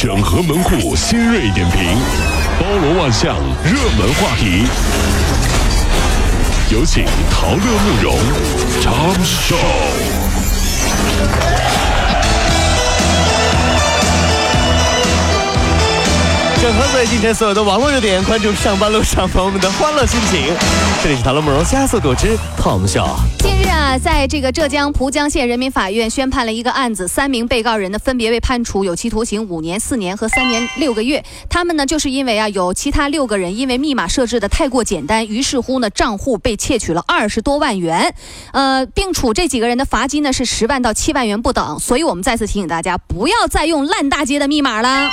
[0.00, 1.82] 整合门户新锐点评，
[2.60, 4.64] 包罗万象，热门话题。
[6.70, 8.16] 有请陶乐慕容
[8.80, 9.56] 长寿。
[16.68, 20.54] 整合最今天所有的网络热点，关注上班路上朋友们的欢乐心情。
[21.02, 23.08] 这里是陶乐慕容加速度之 Tom Show。
[23.38, 31.24] 近日啊，在这个浙江浦江县人民法院宣判了一个案子，三名被告人呢分别被判处有期徒刑五年、四年和三年六个月。
[31.48, 38.14] 他们呢就是因为啊有其他六个人因为密码设置的太过简单，于是乎呢账户被窃取了二十多万元，
[38.52, 41.78] 呃，并处这几个人的罚金呢是十万到七万元不等。
[41.80, 45.08] 所以我们再次提醒大家，不要再用烂大街的密码了。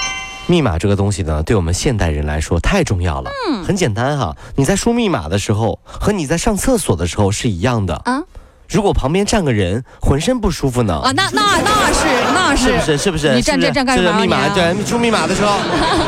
[0.48, 3.32] 密码这个东西呢，对我们现代人来说太重要了。
[3.50, 7.96] 嗯，很简单哈，你在输密码的时候和你在上厕所的时候是一样的。
[8.06, 8.22] 啊，
[8.70, 11.00] 如果旁边站个人，浑身不舒服呢？
[11.04, 13.34] 啊，那那那是那是是不是是不是？
[13.34, 14.20] 你站这站干嘛？
[14.20, 15.58] 密码对，输密码的时候，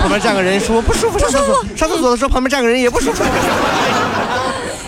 [0.02, 3.23] 旁边站个人说不舒服，上厕所上厕所的时候旁边站个人也不舒服。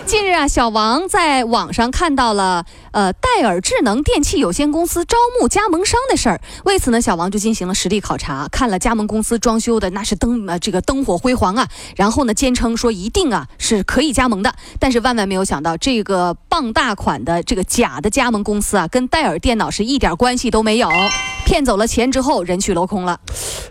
[0.09, 20.89] 近日啊，小王在网上看到了呃戴尔智能电器有限公司招募加盟商的事儿，为此呢，小王就进行了实地考察，看了加盟公司装修的那是灯呃这个灯火辉煌啊，然后呢坚称说一定啊是可以加盟的，但是万万没有想到这个傍大款的这个假的加盟公司啊，跟戴尔电脑是一点关系都没有，
[21.45, 23.19] 骗走了钱之后人去楼空了。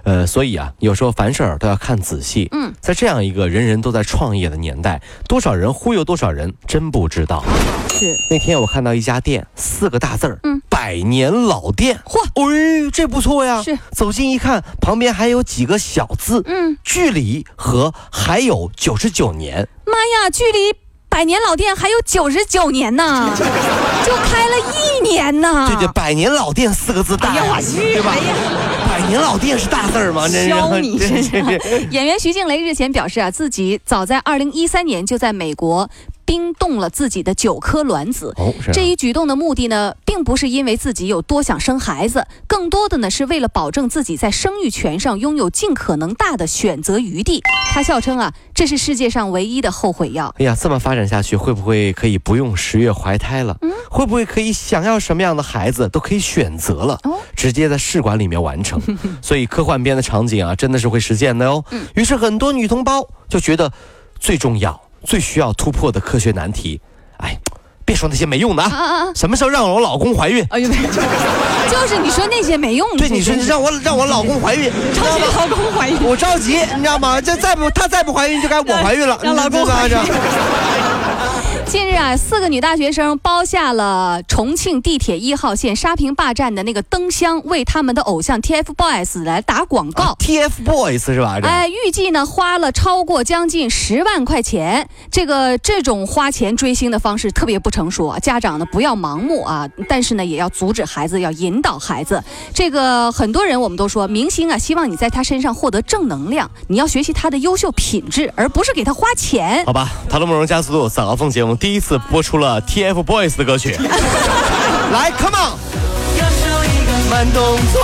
[0.04, 2.48] 呃，所以啊，有时候凡事儿都要看仔细。
[2.52, 7.42] 嗯，在这样一个人人都在创业的年代，多少人忽悠多少人，真不知道。
[7.90, 12.00] 是那天我看到一家店，四个大字儿，嗯，百年老店。
[12.04, 13.62] 嚯，哎，这不错呀。
[13.62, 19.68] 是，走近一看，旁边还有几个小字，嗯，距离和还有九十九年。
[19.84, 20.78] 妈呀，距离。
[21.10, 23.32] 百年老店还有九十九年呢，
[24.04, 25.66] 就开了一年呢。
[25.66, 28.14] 对对，百年老店四个字大话剧，对吧？
[28.86, 30.28] 百年老店是大字儿吗？
[30.28, 30.98] 削你。
[31.90, 35.88] 演员徐静蕾日前表示啊，自己早在二零一三年就在美国。
[36.28, 38.34] 冰冻了自己的九颗卵子，
[38.70, 47.42] 这一举动的目的呢，并不是因为自己有多想生孩子，更多的呢是为了保证自己在生育权上拥有尽可能大的选择余地。
[47.72, 50.34] 他笑称啊，这是世界上唯一的后悔药。
[50.38, 53.56] 哎呀，这么发展下去，会不会可以不用十月怀胎了？
[53.62, 57.00] 嗯，会不会可以想要什么样的孩子都可以选择了？
[57.04, 58.78] 哦，直接在试管里面完成。
[59.22, 61.64] 所以科幻片的场景啊，真的是会实现的哦。
[61.70, 63.72] 嗯，于是很多女同胞就觉得
[64.20, 64.78] 最重要。
[65.04, 66.80] 最需要突破的科学难题，
[67.18, 67.36] 哎，
[67.84, 69.06] 别说那些没用的啊！
[69.14, 70.44] 什么时候让我老公怀孕？
[70.50, 70.68] 哎呦，
[71.70, 72.98] 就是你说那些没用的。
[72.98, 77.20] 对，你说让我让我老公怀孕，着急老公怀孕，我着急，你知道吗？
[77.20, 79.18] 这再不他再不怀孕，就该我怀孕了。
[79.22, 79.96] 让老公怀孕。
[81.68, 90.16] 近日啊，四个女大学生包下了重庆地铁一号线沙坪坝站的那个灯箱，为他们的偶像 TFBOYS 来打广告。
[90.18, 91.38] TFBOYS 是吧？
[91.42, 94.88] 哎，预计呢花了超过将近十万块钱。
[95.10, 102.24] 这个这种花钱追星的方式特别不成熟，家长呢不要盲目啊，但是呢也要阻止孩子，要引导孩子。
[102.54, 109.66] 这个很多人我们都说，明星啊希望你在他身上获得正能量，你要学习他的优秀品质，而不是给他花钱。
[109.66, 111.57] 好吧，《唐龙慕容加速度》早高峰节目。
[111.58, 113.72] 第一次播出了 TFBOYS 的歌曲，
[114.92, 115.58] 来，Come on，
[117.10, 117.82] 慢动作，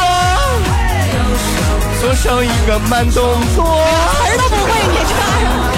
[2.01, 3.25] 左手一个慢动
[3.55, 5.74] 作，词儿都不会，你唱。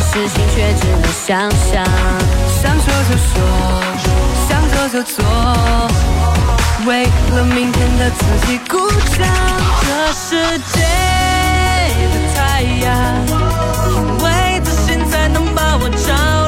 [0.00, 1.84] 些事情却只能想象，
[2.62, 3.34] 想说就说，
[4.48, 5.24] 想做就做，
[6.86, 7.04] 为
[7.34, 9.26] 了明天的自己鼓掌。
[9.82, 10.80] 这世界
[12.12, 12.86] 的太阳，
[13.90, 13.92] 因
[14.24, 16.47] 为自信才能把我照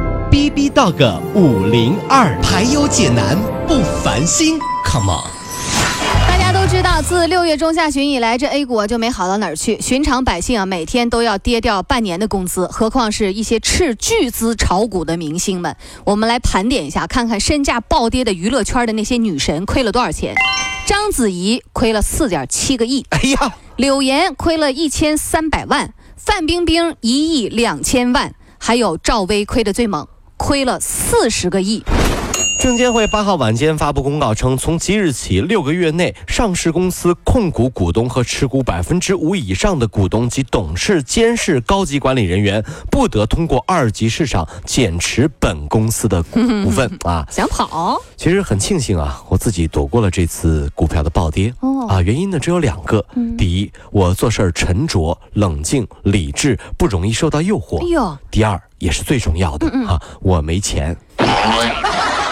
[0.31, 3.37] B B Dog 五零二，排忧解难
[3.67, 5.29] 不烦心，Come on。
[6.25, 9.81] 大家都知道，自六月中下旬以来，这 A 股啊就没好到哪儿去。
[9.81, 15.75] 寻常百姓啊，每天都要跌掉半年的工资，何况是一些斥巨资炒股的明星们。
[16.05, 20.33] 我们来盘点一下，看看身价暴跌的娱乐圈的那些女神亏了多少钱。
[20.85, 30.07] 章子怡亏了四点七个亿，哎呀，柳岩亏了一千三百万，范冰冰一亿两千万，还有赵薇亏的最猛，
[30.41, 31.83] 亏了四十个亿。
[32.61, 47.25] 证监会八号晚间发布公告称，从即日起六个月内，上市公司控股股东和持股百分之五以上的股东及董事、监事、高级管理人员，不得通过二级市场减持本公司的股股份啊。
[47.31, 47.99] 想跑？
[48.15, 51.51] 其实很庆幸啊，我自己躲过了这次股票的暴跌。
[51.61, 53.03] 哦啊，原因呢只有两个。
[53.39, 57.83] 第一，我做事儿沉着、冷静、理智，不容易受到诱惑。
[57.83, 60.95] 哎呦，第二，也是最重要的啊，我没钱。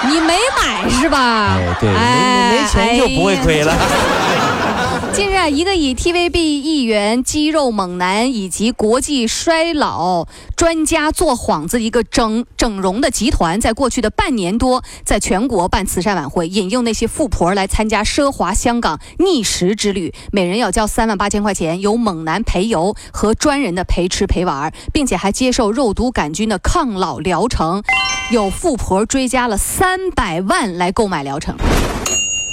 [0.07, 1.57] 你没买是吧？
[1.57, 3.73] 哎，对，没没钱就不会亏了。
[5.11, 27.83] 近日啊，一个以 TVB 艺员、肌肉猛男以及国际衰老专家做幌子一个整整容的集团，在过去的半年多，在全国办慈善晚会，引诱那些富婆来参加奢华香港逆食之旅，每人要交三万八千块钱，由猛男陪游和专人的陪吃陪玩，并且还接受肉毒杆菌的抗老疗程。
[28.31, 31.57] 有富婆追加了三百万来购买疗程。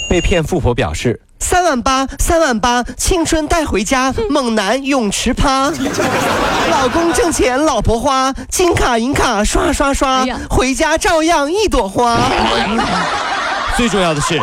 [0.08, 1.20] 被骗富婆表示。
[1.38, 5.70] 三万八，三万八，青春带回家，猛男泳池趴，
[6.70, 12.18] 老公挣钱，老婆花，金卡银卡刷刷刷，哎回家照样一朵花。
[13.76, 14.40] 最重要的是，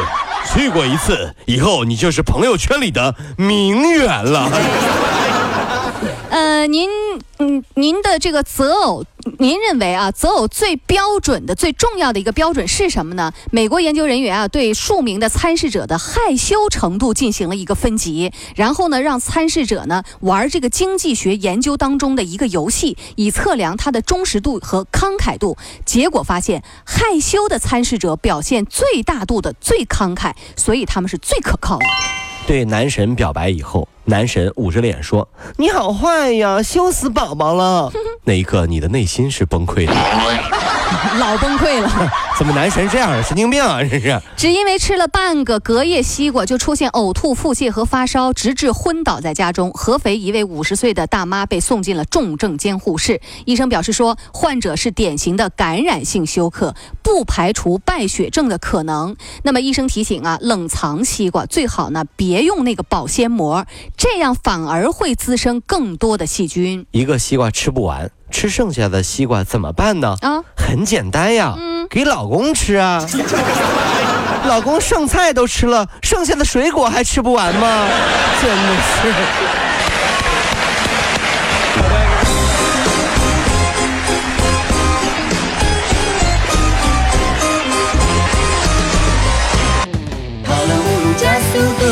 [0.54, 4.50] 去过一次以后，你就是朋友圈里的名媛了。
[6.30, 6.90] 呃，您
[7.44, 9.04] 嗯，您的这个择偶，
[9.38, 13.34] 您认为啊，择偶最标准的、最重要的一个标准是什么呢？
[13.51, 25.57] 美国研究人员啊，对数名的参试者的害羞程度进行了一个分级，然后呢，让参试者呢玩这个经济学研究当中的一个游戏，以测量他的忠实度和慷慨度。
[25.86, 31.86] 结果发现，害羞的参试者表现最大度的最慷慨，所以他们是最可靠的。
[32.45, 37.92] 对男神表白以后，男神捂着脸说：“你好坏呀，羞死宝宝了。
[38.25, 39.94] ”那一刻，你的内心是崩溃的。
[41.19, 41.90] 老崩溃了。
[42.38, 43.22] 怎么男神这样啊？
[43.22, 43.80] 神经病啊！
[43.84, 44.22] 这是。
[44.36, 49.72] 只因为吃了半个隔夜西瓜，就出现呕吐、腹泻和发烧，直至昏倒在家中。
[49.72, 53.22] 合肥一位五十岁的大妈被送进了重症监护室。
[53.45, 59.16] 医生表示说，患者是典型的感染性休克，不排除败血症的可能。
[59.44, 70.18] 那么医生提醒啊，冷藏西瓜最好呢别用那个保鲜膜，这样反而会滋生更多的细菌一个西瓜吃不完，吃剩下的西瓜怎么办呢？
[70.21, 70.41] 啊。
[70.57, 71.56] 很简单呀，
[71.89, 73.06] 给老公吃啊。
[74.45, 77.88] 老公剩菜都吃了，剩下的水果还吃不完吗？
[78.41, 79.13] 真的是。
[90.44, 91.85] 跑了五路加速度，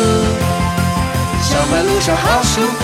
[1.43, 2.80] 上班路上好舒服。